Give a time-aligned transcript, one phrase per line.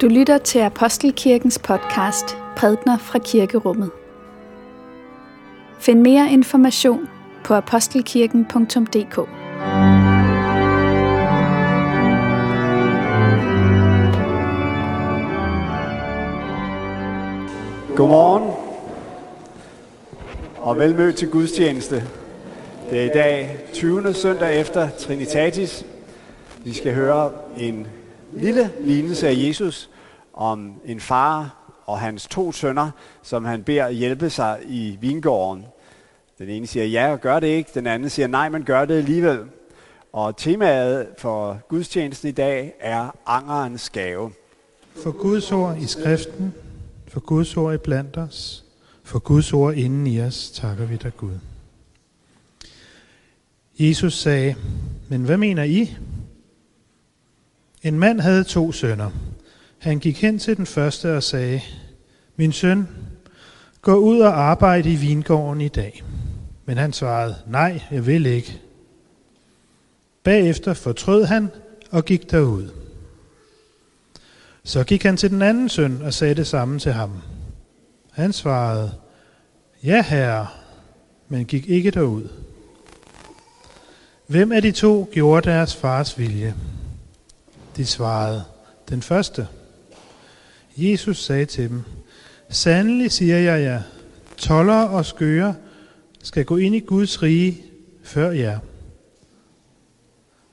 [0.00, 3.90] Du lytter til Apostelkirkens podcast Prædner fra Kirkerummet.
[5.78, 7.08] Find mere information
[7.44, 9.16] på apostelkirken.dk.
[17.96, 18.52] Godmorgen
[20.56, 22.02] og velmødt til gudstjeneste.
[22.90, 24.14] Det er i dag 20.
[24.14, 25.86] søndag efter Trinitatis.
[26.64, 27.86] Vi skal høre en
[28.36, 29.90] lille lignelse af Jesus
[30.32, 32.90] om en far og hans to sønner,
[33.22, 35.64] som han beder hjælpe sig i vingården.
[36.38, 38.94] Den ene siger ja og gør det ikke, den anden siger nej, men gør det
[38.94, 39.40] alligevel.
[40.12, 44.30] Og temaet for gudstjenesten i dag er angerens gave.
[45.02, 46.54] For Guds ord i skriften,
[47.08, 48.64] for Guds ord i blandt os,
[49.02, 51.38] for Guds ord inden i os, takker vi dig Gud.
[53.78, 54.54] Jesus sagde,
[55.08, 55.96] men hvad mener I?
[57.84, 59.10] En mand havde to sønner.
[59.78, 61.60] Han gik hen til den første og sagde,
[62.36, 62.88] Min søn,
[63.82, 66.04] gå ud og arbejde i vingården i dag.
[66.64, 68.60] Men han svarede, nej, jeg vil ikke.
[70.22, 71.50] Bagefter fortrød han
[71.90, 72.70] og gik derud.
[74.64, 77.10] Så gik han til den anden søn og sagde det samme til ham.
[78.12, 78.92] Han svarede,
[79.84, 80.46] ja herre,
[81.28, 82.28] men gik ikke derud.
[84.26, 86.54] Hvem af de to gjorde deres fars vilje?
[87.76, 88.44] De svarede,
[88.88, 89.48] den første.
[90.76, 91.82] Jesus sagde til dem,
[92.48, 93.82] Sandelig siger jeg jer,
[94.36, 95.54] toller og skøre
[96.22, 97.62] skal gå ind i Guds rige
[98.02, 98.58] før jer.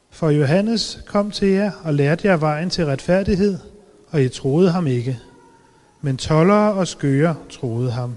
[0.10, 3.58] For Johannes kom til jer og lærte jer vejen til retfærdighed,
[4.10, 5.20] og I troede ham ikke.
[6.02, 8.16] Men tollere og skøre troede ham.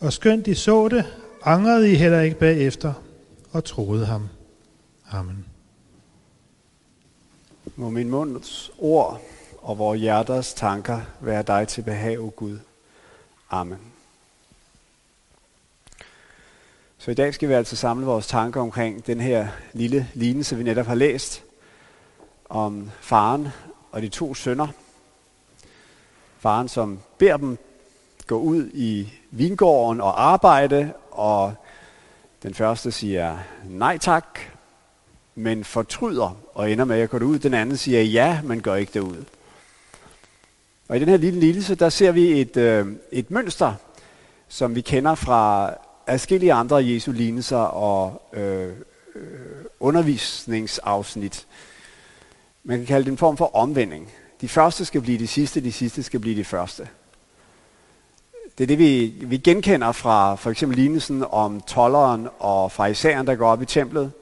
[0.00, 1.04] Og skønt de så det,
[1.44, 2.92] angrede I heller ikke bagefter
[3.50, 4.28] og troede ham.
[5.10, 5.51] Amen.
[7.76, 9.20] Må min munds ord
[9.62, 12.58] og vores hjerters tanker være dig til behag, o Gud.
[13.50, 13.78] Amen.
[16.98, 20.62] Så i dag skal vi altså samle vores tanker omkring den her lille lignelse, vi
[20.62, 21.44] netop har læst,
[22.48, 23.48] om faren
[23.92, 24.68] og de to sønner.
[26.38, 27.58] Faren, som beder dem
[28.26, 31.54] gå ud i vingården og arbejde, og
[32.42, 34.38] den første siger nej tak,
[35.34, 37.38] men fortryder og ender med at gå ud.
[37.38, 39.24] Den anden siger ja, men går ikke derud.
[40.88, 43.74] Og i den her lille lille, der ser vi et, øh, et mønster,
[44.48, 45.74] som vi kender fra
[46.06, 48.68] adskillige andre Jesu lignelser og øh,
[49.14, 51.46] øh, undervisningsafsnit.
[52.64, 54.12] Man kan kalde det en form for omvending.
[54.40, 56.88] De første skal blive de sidste, de sidste skal blive de første.
[58.58, 63.34] Det er det, vi, vi genkender fra for eksempel lignelsen om tolleren og farisæeren, der
[63.34, 64.12] går op i templet.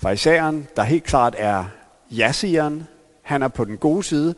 [0.00, 1.64] Farisæeren, der helt klart er
[2.10, 2.86] jasigeren.
[3.22, 4.34] han er på den gode side.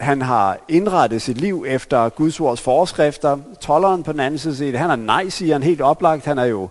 [0.00, 3.38] Han har indrettet sit liv efter Guds ords forskrifter.
[3.60, 6.24] Tolleren på den anden side, han er nej-sigeren helt oplagt.
[6.24, 6.68] Han har jo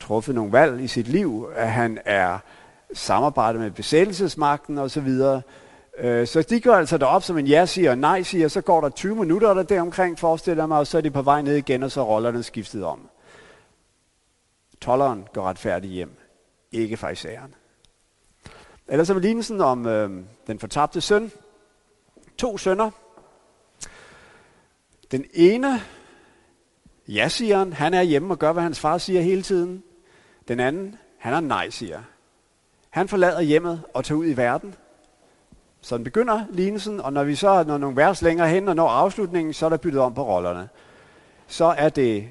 [0.00, 1.48] truffet nogle valg i sit liv.
[1.56, 2.38] Han er
[2.94, 5.08] samarbejdet med besættelsesmagten osv.
[5.98, 9.16] Øh, så de går altså derop som en ja-siger og nej-siger, så går der 20
[9.16, 12.04] minutter der deromkring, forestiller mig, og så er de på vej ned igen, og så
[12.04, 13.08] roller den skiftet om.
[14.80, 16.27] Tolleren går retfærdigt hjem,
[16.72, 17.54] ikke farisæeren.
[18.88, 21.32] Ellers så er lignelsen om øh, den fortabte søn.
[22.38, 22.90] To sønner.
[25.10, 25.80] Den ene,
[27.08, 29.82] ja-sigeren, han er hjemme og gør, hvad hans far siger hele tiden.
[30.48, 32.02] Den anden, han er nej-siger.
[32.90, 34.74] Han forlader hjemmet og tager ud i verden.
[35.80, 39.54] Sådan begynder lignelsen, og når vi så når nogle vers længere hen og når afslutningen,
[39.54, 40.68] så er der byttet om på rollerne.
[41.46, 42.28] Så er det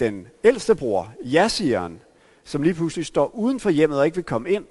[0.00, 2.00] den ældste bror, ja-sigeren,
[2.48, 4.64] som lige pludselig står uden for hjemmet og ikke vil komme ind,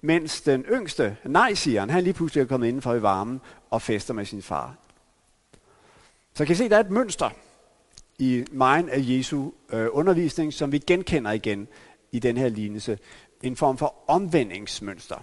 [0.00, 3.40] mens den yngste, nej siger han lige pludselig er kommet indenfor i varmen
[3.70, 4.74] og fester med sin far.
[6.34, 7.30] Så kan I se, der er et mønster
[8.18, 11.68] i meget af Jesu øh, undervisning, som vi genkender igen
[12.12, 12.98] i den her lignelse.
[13.42, 15.16] En form for omvendingsmønster.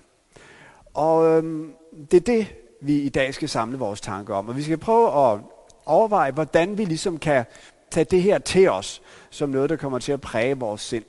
[0.94, 1.74] Og øhm,
[2.12, 4.50] det er det, vi i dag skal samle vores tanker om.
[4.50, 5.40] Og vi skal prøve at
[5.86, 7.46] overveje, hvordan vi ligesom kan
[7.92, 11.04] tage det her til os, som noget, der kommer til at præge vores sind.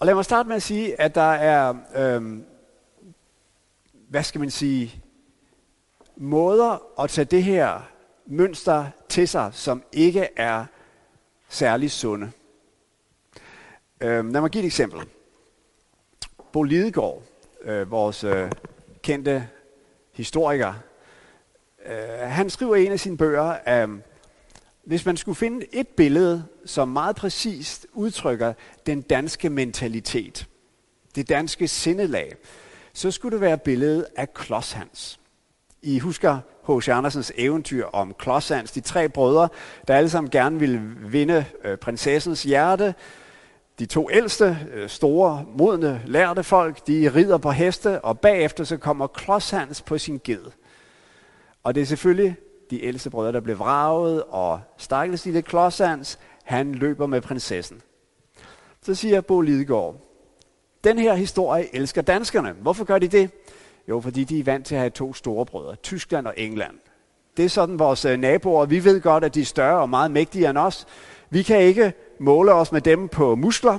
[0.00, 2.44] Og lad mig starte med at sige, at der er, øhm,
[4.08, 5.02] hvad skal man sige,
[6.16, 7.90] måder at tage det her
[8.26, 10.64] mønster til sig, som ikke er
[11.48, 12.30] særlig sunde.
[14.00, 15.00] Øhm, lad mig give et eksempel.
[16.52, 17.22] Bo Lidegaard,
[17.62, 18.52] øh, vores øh,
[19.02, 19.48] kendte
[20.12, 20.74] historiker,
[21.86, 23.98] øh, han skriver i en af sine bøger, øh,
[24.86, 28.52] hvis man skulle finde et billede, som meget præcist udtrykker
[28.86, 30.46] den danske mentalitet,
[31.14, 32.34] det danske sindelag,
[32.92, 35.20] så skulle det være billedet af Klodshans.
[35.82, 36.38] I husker
[36.68, 36.88] H.C.
[36.88, 39.48] Andersens eventyr om Klodsans, de tre brødre,
[39.88, 42.94] der alle sammen gerne ville vinde øh, prinsessens hjerte.
[43.78, 48.76] De to ældste, øh, store, modne, lærte folk, de rider på heste, og bagefter så
[48.76, 50.42] kommer Klodsans på sin ged.
[51.62, 52.36] Og det er selvfølgelig
[52.70, 57.82] de ældste brødre, der blev vraget, og stakkels lille Klodsans, han løber med prinsessen.
[58.82, 59.96] Så siger Bo Lidegaard,
[60.84, 62.52] den her historie elsker danskerne.
[62.52, 63.30] Hvorfor gør de det?
[63.88, 66.74] Jo, fordi de er vant til at have to store brødre, Tyskland og England.
[67.36, 68.66] Det er sådan vores øh, naboer.
[68.66, 70.86] Vi ved godt, at de er større og meget mægtigere end os.
[71.30, 73.78] Vi kan ikke måle os med dem på muskler,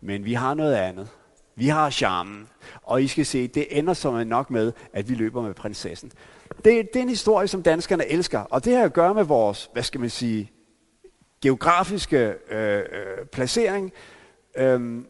[0.00, 1.08] men vi har noget andet.
[1.56, 2.48] Vi har charmen.
[2.82, 6.12] Og I skal se, det ender som nok med, at vi løber med prinsessen.
[6.56, 8.38] Det, det er en historie, som danskerne elsker.
[8.38, 10.50] Og det har at gøre med vores, hvad skal man sige,
[11.42, 13.92] geografiske øh, øh, placering.
[14.56, 15.06] Øhm,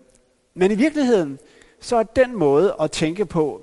[0.54, 1.38] men i virkeligheden,
[1.80, 3.62] så er den måde at tænke på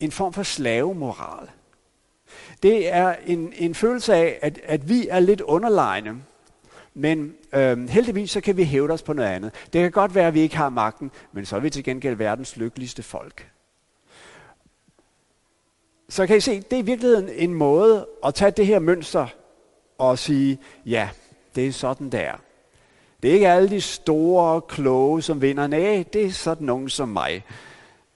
[0.00, 1.48] en form for slavemoral.
[2.62, 6.22] Det er en, en følelse af, at, at vi er lidt underlegne,
[6.94, 9.54] men øhm, heldigvis så kan vi hæve os på noget andet.
[9.72, 12.16] Det kan godt være, at vi ikke har magten, men så er vi til gengæld
[12.16, 13.51] verdens lykkeligste folk.
[16.08, 19.26] Så kan I se, det er i virkeligheden en måde at tage det her mønster
[19.98, 21.08] og sige, ja,
[21.54, 22.36] det er sådan, det er.
[23.22, 25.66] Det er ikke alle de store kloge, som vinder.
[25.66, 27.44] Nej, det er sådan nogen som mig.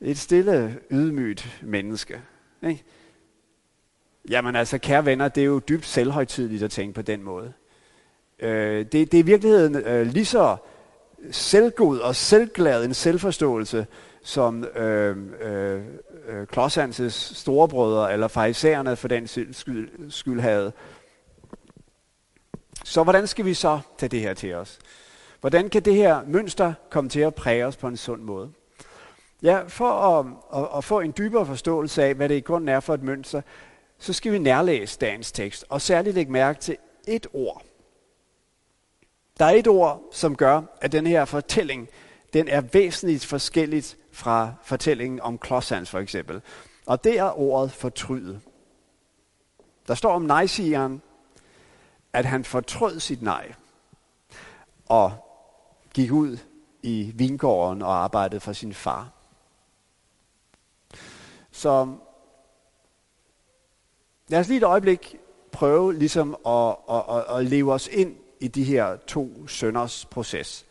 [0.00, 2.20] Et stille, ydmygt menneske.
[2.68, 2.84] Ikke?
[4.30, 7.52] Jamen altså, kære venner, det er jo dybt selvhøjtidligt at tænke på den måde.
[8.38, 10.56] Øh, det, det er i virkeligheden øh, lige så
[11.30, 13.86] selvgod og selvglad en selvforståelse,
[14.22, 15.82] som øh, øh,
[16.28, 20.72] øh, Klodsanses storebrødre eller farisæerne for den skyld, skyld havde.
[22.84, 24.78] Så hvordan skal vi så tage det her til os?
[25.40, 28.50] Hvordan kan det her mønster komme til at præge os på en sund måde?
[29.42, 32.80] Ja, for at, at, at få en dybere forståelse af, hvad det i grunden er
[32.80, 33.42] for et mønster,
[33.98, 36.76] så skal vi nærlæse dagens tekst, og særligt lægge mærke til
[37.08, 37.65] et ord.
[39.38, 41.88] Der er et ord, som gør, at den her fortælling,
[42.32, 46.42] den er væsentligt forskelligt fra fortællingen om Klodsans for eksempel.
[46.86, 48.40] Og det er ordet fortryde.
[49.88, 51.02] Der står om nejsigeren,
[52.12, 53.52] at han fortrød sit nej,
[54.88, 55.12] og
[55.94, 56.38] gik ud
[56.82, 59.12] i vingården og arbejdede for sin far.
[61.50, 61.96] Så
[64.28, 65.16] lad os lige et øjeblik
[65.52, 70.66] prøve ligesom at, at, at, at leve os ind i de her to sønners proces.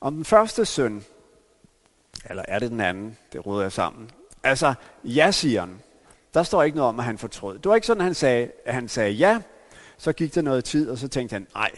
[0.00, 1.04] Om den første søn,
[2.30, 4.10] eller er det den anden, det råder jeg sammen.
[4.42, 4.74] Altså,
[5.04, 5.80] ja siger han.
[6.34, 7.58] Der står ikke noget om, at han fortrød.
[7.58, 9.40] Det var ikke sådan, at han sagde, at han sagde ja,
[9.98, 11.70] så gik der noget tid, og så tænkte han, nej,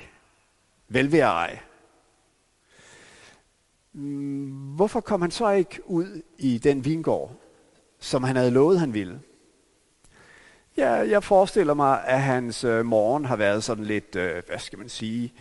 [0.88, 1.58] vel vil jeg ej.
[3.92, 7.32] Mm, hvorfor kom han så ikke ud i den vingård,
[8.00, 9.20] som han havde lovet, han ville?
[10.78, 14.78] Ja, jeg forestiller mig, at hans øh, morgen har været sådan lidt, øh, hvad skal
[14.78, 15.32] man sige,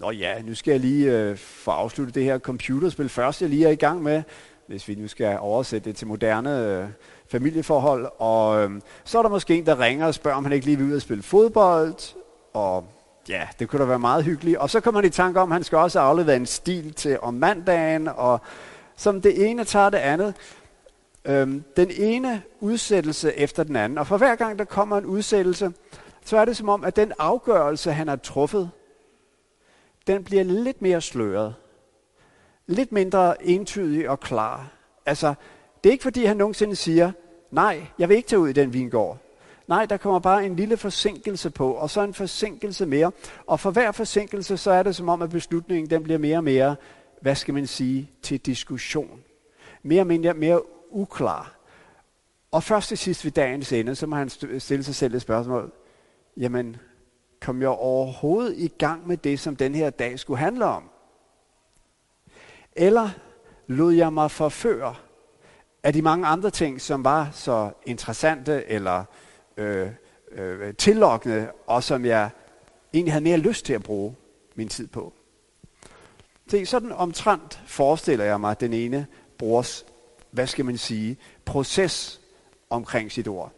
[0.00, 3.66] Nå ja, nu skal jeg lige øh, få afsluttet det her computerspil først, jeg lige
[3.66, 4.22] er i gang med,
[4.66, 6.86] hvis vi nu skal oversætte det til moderne øh,
[7.28, 8.08] familieforhold.
[8.18, 10.78] Og øh, så er der måske en, der ringer og spørger, om han ikke lige
[10.78, 12.16] vil ud og spille fodbold.
[12.54, 12.84] Og
[13.28, 14.58] ja, det kunne da være meget hyggeligt.
[14.58, 17.18] Og så kommer man i tanke om, at han skal også aflevere en stil til
[17.22, 18.08] om mandagen.
[18.08, 18.40] Og
[18.96, 20.34] som det ene tager det andet.
[21.24, 23.98] Øhm, den ene udsættelse efter den anden.
[23.98, 25.72] Og for hver gang der kommer en udsættelse,
[26.24, 28.70] så er det som om, at den afgørelse, han har truffet,
[30.06, 31.54] den bliver lidt mere sløret.
[32.66, 34.72] Lidt mindre entydig og klar.
[35.06, 35.34] Altså,
[35.84, 37.12] det er ikke fordi, han nogensinde siger,
[37.50, 39.18] nej, jeg vil ikke tage ud i den vingård.
[39.68, 43.12] Nej, der kommer bare en lille forsinkelse på, og så en forsinkelse mere.
[43.46, 46.44] Og for hver forsinkelse, så er det som om, at beslutningen den bliver mere og
[46.44, 46.76] mere,
[47.20, 49.20] hvad skal man sige, til diskussion.
[49.82, 51.56] Mere og mere, mere uklar.
[52.50, 54.28] Og først til sidst ved dagens ende, så må han
[54.58, 55.72] stille sig selv et spørgsmål.
[56.36, 56.76] Jamen,
[57.40, 60.90] kom jeg overhovedet i gang med det, som den her dag skulle handle om?
[62.76, 63.10] Eller
[63.66, 64.94] lod jeg mig forføre
[65.82, 69.04] af de mange andre ting, som var så interessante eller
[69.56, 69.88] øh,
[70.32, 72.30] øh, tillokkende, og som jeg
[72.92, 74.16] egentlig havde mere lyst til at bruge
[74.54, 75.12] min tid på.
[76.50, 79.06] Se, sådan omtrent forestiller jeg mig den ene
[79.38, 79.86] brors,
[80.30, 82.20] hvad skal man sige, proces
[82.70, 83.52] omkring sit ord.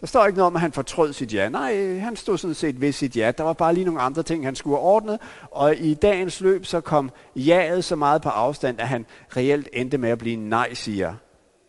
[0.00, 1.48] Der står ikke noget om, at han fortrød sit ja.
[1.48, 3.30] Nej, han stod sådan set ved sit ja.
[3.30, 5.20] Der var bare lige nogle andre ting, han skulle have ordnet.
[5.50, 9.98] Og i dagens løb, så kom jaet så meget på afstand, at han reelt endte
[9.98, 11.14] med at blive nej, siger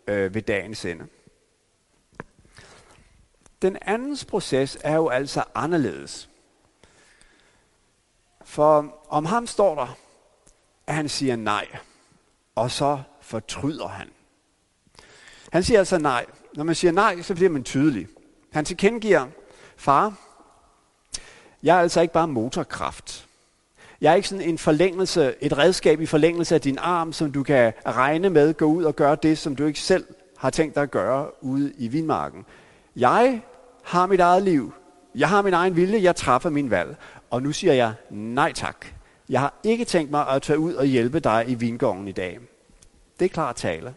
[0.07, 1.05] øh, ved dagens ende.
[3.61, 6.29] Den andens proces er jo altså anderledes.
[8.43, 9.97] For om ham står der,
[10.87, 11.67] at han siger nej,
[12.55, 14.07] og så fortryder han.
[15.51, 18.07] Han siger altså nej, Når man siger nej, så bliver man tydelig.
[18.51, 19.27] Han tilkendegiver,
[19.77, 20.13] far,
[21.63, 23.27] jeg er altså ikke bare motorkraft.
[24.01, 27.43] Jeg er ikke sådan en forlængelse, et redskab i forlængelse af din arm, som du
[27.43, 30.05] kan regne med, gå ud og gøre det, som du ikke selv
[30.37, 32.45] har tænkt dig at gøre ude i vinmarken.
[32.95, 33.41] Jeg
[33.83, 34.73] har mit eget liv.
[35.15, 36.03] Jeg har min egen vilje.
[36.03, 36.97] Jeg træffer min valg.
[37.29, 38.85] Og nu siger jeg nej tak.
[39.29, 42.39] Jeg har ikke tænkt mig at tage ud og hjælpe dig i vingården i dag.
[43.19, 43.95] Det er klart tale.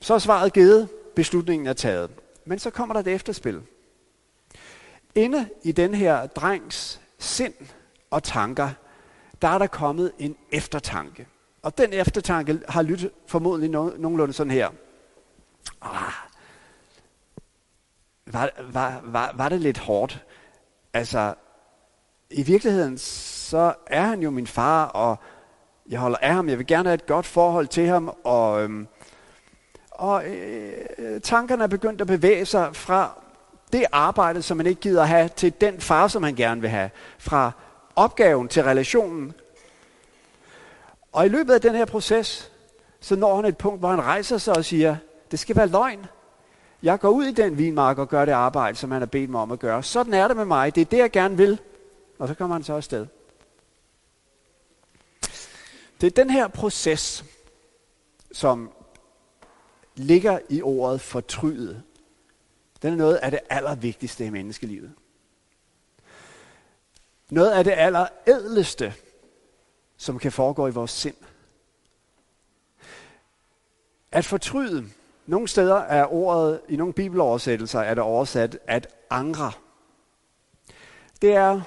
[0.00, 0.88] Så er svaret givet.
[1.16, 2.10] Beslutningen er taget.
[2.44, 3.62] Men så kommer der et efterspil.
[5.14, 7.54] Inde i den her drengs sind
[8.10, 8.70] og tanker,
[9.42, 11.26] der er der kommet en eftertanke.
[11.62, 14.70] Og den eftertanke har lyttet formodentlig nogenlunde sådan her.
[15.80, 16.12] Ah,
[18.26, 20.24] var, var, var, var det lidt hårdt?
[20.92, 21.34] Altså,
[22.30, 25.16] i virkeligheden, så er han jo min far, og
[25.90, 26.48] jeg holder af ham.
[26.48, 28.86] Jeg vil gerne have et godt forhold til ham, og, øhm,
[29.90, 33.18] og øh, øh, tankerne er begyndt at bevæge sig fra
[33.72, 36.90] det arbejde, som man ikke gider have, til den far, som han gerne vil have.
[37.18, 37.52] Fra
[37.96, 39.32] opgaven til relationen.
[41.12, 42.52] Og i løbet af den her proces,
[43.00, 44.96] så når han et punkt, hvor han rejser sig og siger,
[45.30, 46.06] det skal være løgn.
[46.82, 49.40] Jeg går ud i den vinmark og gør det arbejde, som han har bedt mig
[49.40, 49.82] om at gøre.
[49.82, 50.74] Sådan er det med mig.
[50.74, 51.60] Det er det, jeg gerne vil.
[52.18, 53.06] Og så kommer han så afsted.
[56.02, 57.24] Det er den her proces,
[58.32, 58.72] som
[59.94, 61.82] ligger i ordet fortryde.
[62.82, 64.94] Den er noget af det allervigtigste i menneskelivet.
[67.30, 68.94] Noget af det allerædleste,
[69.96, 71.16] som kan foregå i vores sind.
[74.12, 74.88] At fortryde,
[75.26, 79.52] nogle steder er ordet, i nogle bibeloversættelser er det oversat, at angre.
[81.22, 81.60] Det er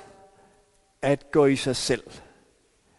[1.01, 2.04] at gå i sig selv.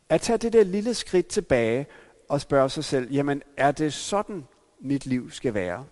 [0.08, 1.86] At tage det der lille skridt tilbage
[2.28, 4.44] og spørge sig selv, jamen er det sådan,
[4.80, 5.84] mit liv skal være?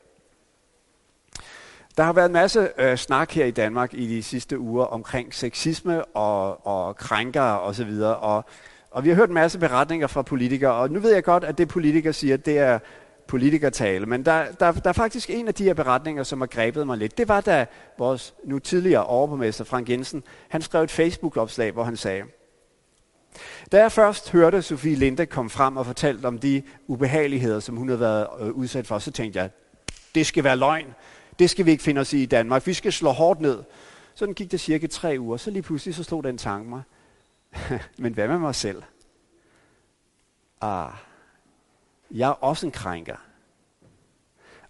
[1.97, 5.35] Der har været en masse øh, snak her i Danmark i de sidste uger omkring
[5.35, 7.91] sexisme og, og krænkere osv.
[7.91, 8.45] Og, og,
[8.91, 11.59] og vi har hørt en masse beretninger fra politikere, og nu ved jeg godt, at
[11.59, 12.79] det politikere siger, det er
[13.27, 16.87] politikertale, men der, der, der er faktisk en af de her beretninger, som har grebet
[16.87, 17.19] mig lidt.
[17.19, 17.67] Det var da
[17.99, 22.23] vores nu tidligere overborgmester Frank Jensen, han skrev et Facebook-opslag, hvor han sagde,
[23.73, 27.89] da jeg først hørte Sofie Linde komme frem og fortalte om de ubehageligheder, som hun
[27.89, 29.51] havde været øh, udsat for, så tænkte jeg,
[30.15, 30.95] det skal være løgn.
[31.39, 32.67] Det skal vi ikke finde os i i Danmark.
[32.67, 33.63] Vi skal slå hårdt ned.
[34.15, 35.37] Sådan gik det cirka tre uger.
[35.37, 36.83] Så lige pludselig så stod den tanke mig.
[37.99, 38.83] Men hvad med mig selv?
[40.61, 40.91] Ah,
[42.11, 43.17] jeg er også en krænker.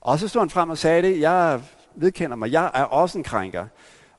[0.00, 1.62] Og så stod han frem og sagde det, jeg
[1.94, 3.66] vedkender mig, jeg er også en krænker.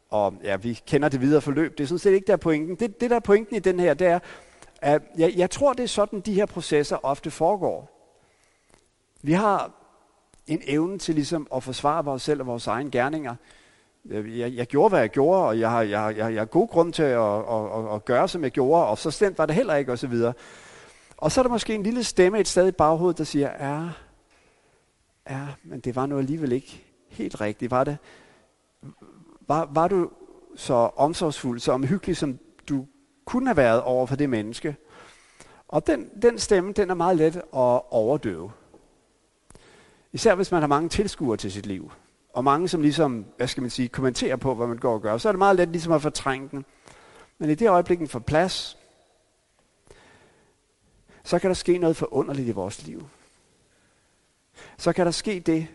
[0.09, 1.77] Og ja, vi kender det videre forløb.
[1.77, 2.75] Det er sådan set ikke der pointen.
[2.75, 4.19] Det, det der er pointen i den her, det er,
[4.81, 7.91] at jeg, jeg tror, det er sådan, de her processer ofte foregår.
[9.21, 9.71] Vi har
[10.47, 13.35] en evne til ligesom at forsvare vores selv og vores egne gerninger.
[14.05, 16.93] Jeg, jeg, gjorde, hvad jeg gjorde, og jeg har, jeg, jeg, jeg har god grund
[16.93, 19.75] til at, at, at, at gøre, som jeg gjorde, og så stemt var det heller
[19.75, 20.13] ikke, osv.
[20.13, 20.35] Og,
[21.17, 23.89] og så er der måske en lille stemme et sted i baghovedet, der siger, ja,
[25.29, 27.71] ja, men det var nu alligevel ikke helt rigtigt.
[27.71, 27.97] Var det,
[29.47, 30.11] var, var du
[30.55, 32.87] så omsorgsfuld, så omhyggelig, som du
[33.25, 34.75] kunne have været over for det menneske?
[35.67, 38.51] Og den, den stemme, den er meget let at overdøve.
[40.13, 41.91] Især hvis man har mange tilskuere til sit liv.
[42.33, 45.17] Og mange, som ligesom, hvad skal man sige, kommenterer på, hvad man går og gør.
[45.17, 46.65] Så er det meget let ligesom at fortrænge den.
[47.37, 48.77] Men i det øjeblik, den får plads,
[51.23, 53.07] så kan der ske noget forunderligt i vores liv.
[54.77, 55.67] Så kan der ske det,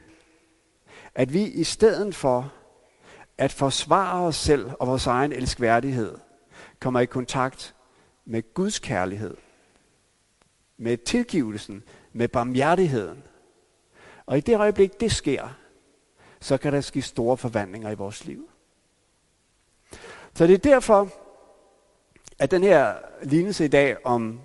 [1.14, 2.52] at vi i stedet for
[3.40, 6.18] at forsvare os selv og vores egen elskværdighed,
[6.80, 7.74] kommer i kontakt
[8.24, 9.36] med Guds kærlighed,
[10.76, 11.82] med tilgivelsen,
[12.12, 13.22] med barmhjertigheden.
[14.26, 15.48] Og i det øjeblik, det sker,
[16.40, 18.50] så kan der ske store forvandlinger i vores liv.
[20.34, 21.08] Så det er derfor,
[22.38, 24.40] at den her lignelse i dag om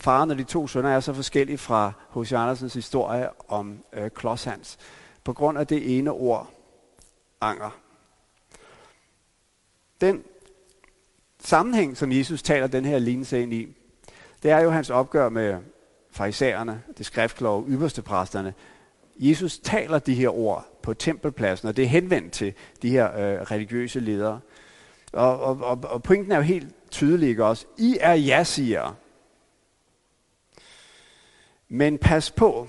[0.00, 2.32] faren og de to sønner er så forskellig fra H.C.
[2.32, 4.78] Andersens historie om øh, Klodshans,
[5.24, 6.50] på grund af det ene ord,
[7.40, 7.85] anger.
[10.00, 10.24] Den
[11.40, 13.76] sammenhæng, som Jesus taler den her lignelse ind i,
[14.42, 15.58] det er jo hans opgør med
[16.10, 18.54] farisæerne, det skriftkloge, ypperste præsterne.
[19.16, 23.42] Jesus taler de her ord på tempelpladsen, og det er henvendt til de her øh,
[23.42, 24.40] religiøse ledere.
[25.12, 27.66] Og, og, og, og pointen er jo helt tydelig, ikke også?
[27.78, 28.94] I er ja, siger.
[31.68, 32.68] Men pas på,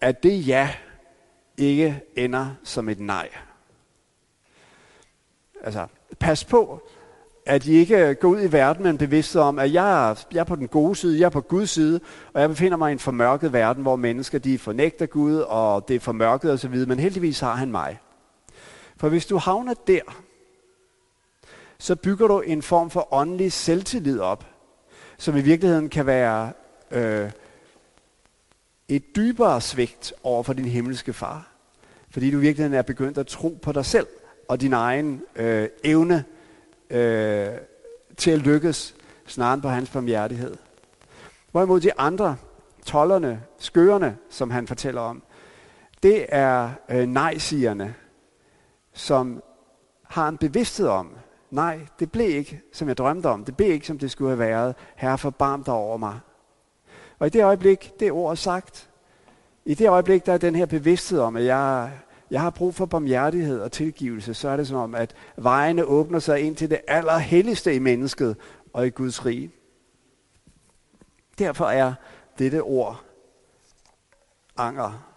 [0.00, 0.74] at det ja
[1.56, 3.28] ikke ender som et nej.
[5.62, 5.86] Altså,
[6.20, 6.82] pas på,
[7.46, 10.24] at I ikke øh, går ud i verden med en bevidsthed om, at jeg er,
[10.32, 12.00] jeg er på den gode side, jeg er på Guds side,
[12.32, 15.96] og jeg befinder mig i en formørket verden, hvor mennesker de fornægter Gud, og det
[15.96, 18.00] er formørket osv., men heldigvis har han mig.
[18.96, 20.00] For hvis du havner der,
[21.78, 24.46] så bygger du en form for åndelig selvtillid op,
[25.18, 26.52] som i virkeligheden kan være
[26.90, 27.30] øh,
[28.88, 31.48] et dybere svigt over for din himmelske far.
[32.10, 34.06] Fordi du i virkeligheden er begyndt at tro på dig selv
[34.52, 36.24] og din egen øh, evne
[36.90, 37.48] øh,
[38.16, 38.94] til at lykkes,
[39.26, 40.56] snarere end på hans barmhjertighed.
[41.50, 42.36] Hvorimod de andre,
[42.86, 45.22] tollerne, skørerne, som han fortæller om,
[46.02, 47.94] det er øh, nej-sigerne,
[48.92, 49.42] som
[50.02, 51.10] har en bevidsthed om,
[51.50, 53.44] nej, det blev ikke, som jeg drømte om.
[53.44, 54.74] Det blev ikke, som det skulle have været.
[54.96, 56.18] Herre, forbarm dig over mig.
[57.18, 58.90] Og i det øjeblik, det ord er sagt,
[59.64, 61.90] i det øjeblik, der er den her bevidsthed om, at jeg,
[62.32, 66.18] jeg har brug for barmhjertighed og tilgivelse, så er det som om, at vejene åbner
[66.18, 68.36] sig ind til det allerhelligste i mennesket
[68.72, 69.50] og i Guds rige.
[71.38, 71.94] Derfor er
[72.38, 73.04] dette ord,
[74.56, 75.14] anger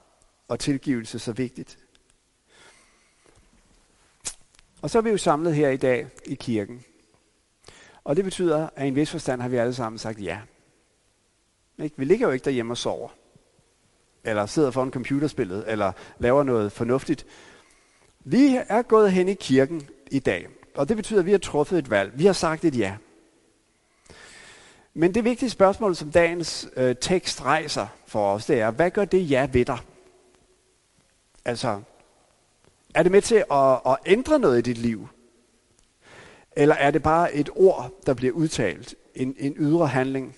[0.48, 1.77] og tilgivelse, så vigtigt.
[4.81, 6.84] Og så er vi jo samlet her i dag i kirken.
[8.03, 10.39] Og det betyder, at i en vis forstand har vi alle sammen sagt ja.
[11.84, 11.98] Ikke?
[11.98, 13.10] Vi ligger jo ikke derhjemme og sover.
[14.25, 17.25] Eller sidder foran computerspillet, eller laver noget fornuftigt.
[18.20, 20.48] Vi er gået hen i kirken i dag.
[20.75, 22.12] Og det betyder, at vi har truffet et valg.
[22.15, 22.96] Vi har sagt et ja.
[24.94, 29.05] Men det vigtige spørgsmål, som dagens øh, tekst rejser for os, det er, hvad gør
[29.05, 29.77] det ja ved dig?
[31.46, 31.82] Altså,
[32.94, 35.08] er det med til at, at ændre noget i dit liv?
[36.55, 38.96] Eller er det bare et ord, der bliver udtalt?
[39.15, 40.36] En, en ydre handling?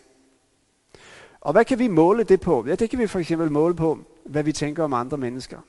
[1.47, 2.65] Og hvad kan vi måle det på?
[2.67, 5.59] Ja, det kan vi for eksempel måle på, hvad vi tænker om andre mennesker.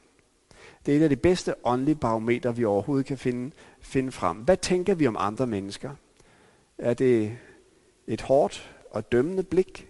[0.87, 4.37] Det er et af de bedste åndelige barometer, vi overhovedet kan finde, finde frem.
[4.37, 5.91] Hvad tænker vi om andre mennesker?
[6.79, 7.39] Er det
[8.07, 9.89] et hårdt og dømmende blik?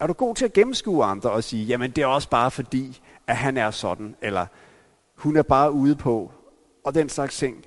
[0.00, 3.00] Er du god til at gennemskue andre og sige, jamen det er også bare fordi,
[3.26, 4.46] at han er sådan, eller
[5.14, 6.32] hun er bare ude på,
[6.84, 7.64] og den slags ting.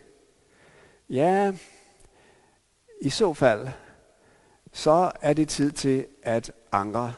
[1.10, 1.54] Ja,
[3.02, 3.68] i så fald,
[4.74, 7.14] så er det tid til at angre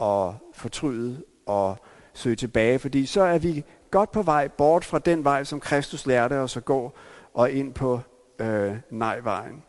[0.00, 1.76] og fortryde og
[2.14, 6.06] søge tilbage, fordi så er vi godt på vej bort fra den vej, som Kristus
[6.06, 6.92] lærte os at gå,
[7.34, 8.00] og ind på
[8.38, 9.62] øh, nej-vejen.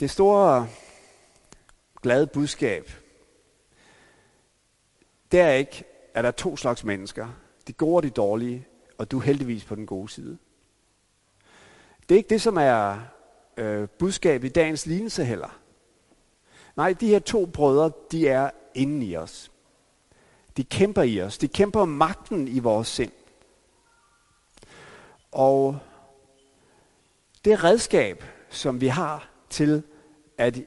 [0.00, 0.68] Det store
[2.02, 2.90] glade budskab
[5.32, 5.84] det er ikke,
[6.14, 7.28] at der er to slags mennesker.
[7.66, 8.66] De gode og de dårlige,
[8.98, 10.38] og du er heldigvis på den gode side.
[12.08, 12.98] Det er ikke det, som er
[13.56, 15.58] øh, budskab i dagens lignelse heller.
[16.78, 19.50] Nej, de her to brødre, de er inde i os.
[20.56, 21.38] De kæmper i os.
[21.38, 23.12] De kæmper om magten i vores sind.
[25.32, 25.78] Og
[27.44, 29.82] det redskab, som vi har til,
[30.38, 30.58] at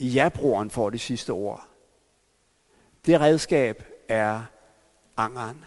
[0.00, 1.66] ja-broren får det sidste ord,
[3.06, 4.42] det redskab er
[5.16, 5.64] angeren.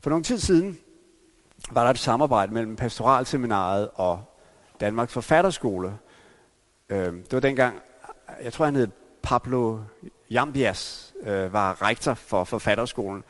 [0.00, 0.78] For nogle tid siden
[1.70, 4.24] var der et samarbejde mellem pastoralseminaret og
[4.80, 5.98] Danmarks Forfatterskole.
[6.90, 7.80] Øh, det var dengang,
[8.42, 8.88] jeg tror han hed
[9.22, 9.78] Pablo
[10.30, 13.24] Jambias, øh, var rektor for Forfatterskolen.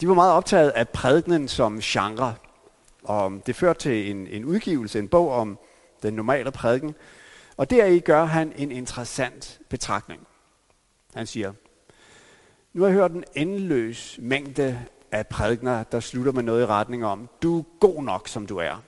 [0.00, 2.34] De var meget optaget af prædikenen som genre,
[3.02, 5.58] og det førte til en, en udgivelse, en bog om
[6.02, 6.94] den normale prædiken.
[7.56, 10.26] Og deri gør han en interessant betragtning.
[11.14, 11.52] Han siger,
[12.72, 17.06] nu har jeg hørt en endeløs mængde af prædikner, der slutter med noget i retning
[17.06, 18.82] om, du er god nok, som du er.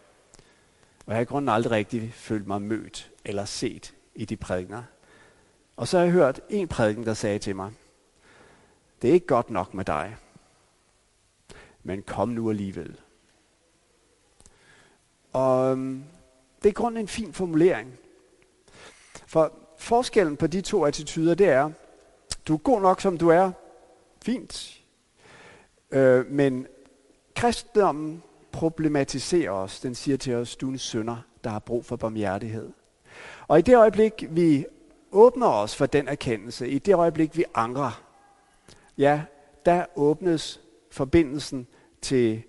[1.06, 4.82] Og jeg har i grunden aldrig rigtig følt mig mødt eller set i de prædikner.
[5.76, 7.72] Og så har jeg hørt en prædiken, der sagde til mig,
[9.02, 10.16] det er ikke godt nok med dig,
[11.82, 13.00] men kom nu alligevel.
[15.32, 16.04] Og øhm,
[16.62, 17.94] det er grunden en fin formulering.
[19.26, 21.70] For forskellen på de to attityder, det er,
[22.48, 23.52] du er god nok, som du er.
[24.24, 24.80] Fint.
[25.90, 26.66] Øh, men
[27.34, 29.80] kristendommen problematiserer os.
[29.80, 32.72] Den siger til os, du er en sønder, der har brug for barmhjertighed.
[33.48, 34.66] Og i det øjeblik, vi
[35.12, 38.02] åbner os for den erkendelse, i det øjeblik, vi angrer,
[38.98, 39.22] ja,
[39.66, 41.66] der åbnes forbindelsen
[42.02, 42.42] til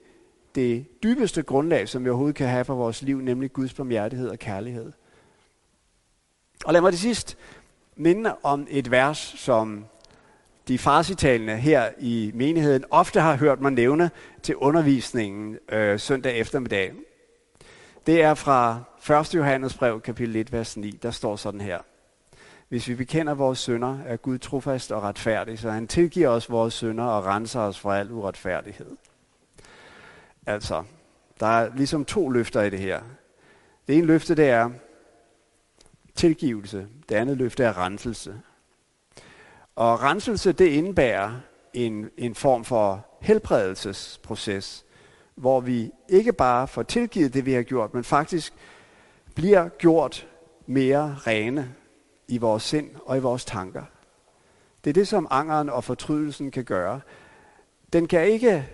[0.55, 4.39] det dybeste grundlag, som vi overhovedet kan have for vores liv, nemlig Guds barmhjertighed og
[4.39, 4.91] kærlighed.
[6.65, 7.37] Og lad mig til sidst
[7.95, 9.85] minde om et vers, som
[10.67, 14.11] de farsitalende her i menigheden ofte har hørt mig nævne
[14.43, 16.93] til undervisningen øh, søndag eftermiddag.
[18.05, 18.83] Det er fra
[19.21, 19.35] 1.
[19.35, 20.91] Johannes brev, kapitel 1, vers 9.
[20.91, 21.79] Der står sådan her.
[22.69, 26.73] Hvis vi bekender vores synder, er Gud trofast og retfærdig, så han tilgiver os vores
[26.73, 28.97] synder og renser os fra al uretfærdighed.
[30.45, 30.83] Altså,
[31.39, 33.01] der er ligesom to løfter i det her.
[33.87, 34.69] Det ene løfte, det er
[36.15, 36.87] tilgivelse.
[37.09, 38.41] Det andet løfte er renselse.
[39.75, 41.31] Og renselse, det indebærer
[41.73, 44.85] en, en form for helbredelsesproces,
[45.35, 48.53] hvor vi ikke bare får tilgivet det, vi har gjort, men faktisk
[49.35, 50.27] bliver gjort
[50.65, 51.75] mere rene
[52.27, 53.83] i vores sind og i vores tanker.
[54.83, 57.01] Det er det, som angeren og fortrydelsen kan gøre.
[57.93, 58.69] Den, kan ikke,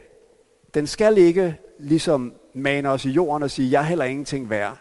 [0.73, 4.77] den skal ikke ligesom mane os i jorden og sige, jeg er heller ingenting værd.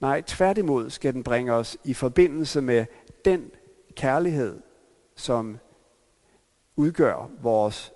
[0.00, 2.86] Nej, tværtimod skal den bringe os i forbindelse med
[3.24, 3.50] den
[3.96, 4.60] kærlighed,
[5.16, 5.58] som
[6.76, 7.92] udgør vores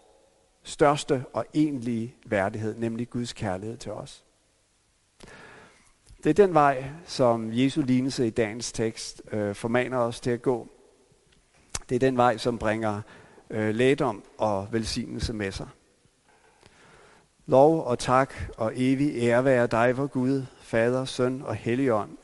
[0.62, 4.24] største og egentlige værdighed, nemlig Guds kærlighed til os.
[6.24, 10.42] Det er den vej, som Jesu lignelse i dagens tekst øh, formaner os til at
[10.42, 10.68] gå.
[11.88, 13.02] Det er den vej, som bringer
[13.50, 15.68] øh, lægedom og velsignelse med sig.
[17.46, 22.16] Lov og tak og evig ære være dig, vor Gud, Fader, Søn og Helligånd.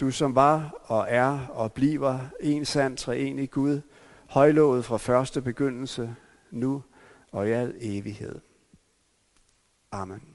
[0.00, 3.80] Du som var og er og bliver en sand treenig Gud,
[4.26, 6.14] højlovet fra første begyndelse,
[6.50, 6.82] nu
[7.34, 8.40] og i al evighed.
[9.90, 10.33] Amen.